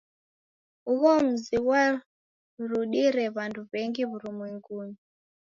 [0.91, 4.99] Ugho muzi ghwarudire w'andu w'engi w'urumwengunyi.